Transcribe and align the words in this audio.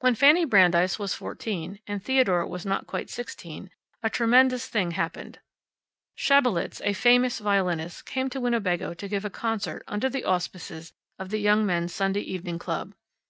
When 0.00 0.14
Fanny 0.14 0.44
Brandeis 0.44 0.98
was 0.98 1.14
fourteen, 1.14 1.78
and 1.86 2.04
Theodore 2.04 2.46
was 2.46 2.66
not 2.66 2.86
quite 2.86 3.08
sixteen, 3.08 3.70
a 4.02 4.10
tremendous 4.10 4.68
thing 4.68 4.90
happened. 4.90 5.38
Schabelitz, 6.14 6.82
the 6.84 6.92
famous 6.92 7.38
violinist, 7.38 8.04
came 8.04 8.28
to 8.28 8.40
Winnebago 8.40 8.92
to 8.92 9.08
give 9.08 9.24
a 9.24 9.30
concert 9.30 9.82
under 9.88 10.10
the 10.10 10.24
auspices 10.26 10.92
of 11.18 11.30
the 11.30 11.38
Young 11.40 11.64
Men's 11.64 11.94
Sunday 11.94 12.20
Evening 12.20 12.58
Club. 12.58 12.92